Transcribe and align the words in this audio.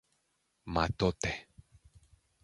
Μα 0.63 0.87
τότε 0.95 1.47